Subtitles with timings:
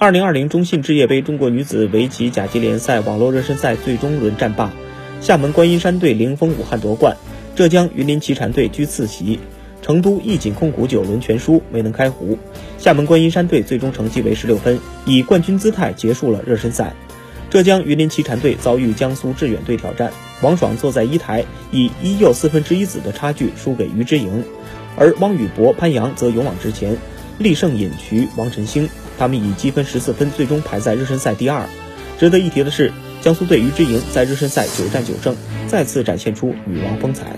[0.00, 4.72] 二零二零中信置业杯中国女子围棋甲级联赛网络热身赛最终轮战罢，
[5.20, 7.18] 厦门观音山队零封武汉夺冠，
[7.54, 9.38] 浙江榆林奇禅队居次席，
[9.82, 12.38] 成都易锦控股九轮全输没能开胡。
[12.78, 16.94] 厦门观音山队最终成绩为十六分，以冠军姿态结束了热身赛。
[17.50, 20.10] 浙江榆林奇禅队遭遇江苏致远队挑战，
[20.40, 24.44] 王爽坐在一台，以一又四分之一子的差距输给于之莹，
[24.96, 26.96] 而汪雨博、潘阳则勇往直前，
[27.40, 28.88] 力胜尹渠、王晨星。
[29.18, 31.68] 他们以积分十四分最终排在热身赛第二。
[32.18, 35.34] 值得一提的是，江苏队于之莹在热身赛九战九胜，
[35.66, 37.36] 再次展现出女王风采。